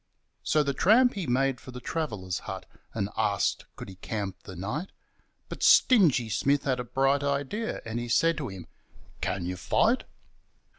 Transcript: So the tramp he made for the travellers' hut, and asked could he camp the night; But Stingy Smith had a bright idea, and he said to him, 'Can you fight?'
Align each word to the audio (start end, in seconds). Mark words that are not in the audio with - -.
So 0.41 0.63
the 0.63 0.73
tramp 0.73 1.13
he 1.13 1.27
made 1.27 1.61
for 1.61 1.69
the 1.69 1.79
travellers' 1.79 2.39
hut, 2.49 2.65
and 2.91 3.11
asked 3.15 3.65
could 3.75 3.87
he 3.87 3.97
camp 3.97 4.41
the 4.45 4.55
night; 4.55 4.89
But 5.47 5.61
Stingy 5.61 6.27
Smith 6.27 6.63
had 6.63 6.79
a 6.79 6.83
bright 6.83 7.21
idea, 7.21 7.83
and 7.85 7.99
he 7.99 8.07
said 8.07 8.35
to 8.37 8.47
him, 8.47 8.65
'Can 9.21 9.45
you 9.45 9.55
fight?' 9.57 10.05